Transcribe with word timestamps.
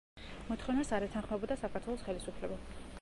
მოთხოვნას 0.51 0.93
არ 0.99 1.05
ეთანხმებოდა 1.07 1.59
საქართველოს 1.65 2.07
ხელისუფლება. 2.09 2.59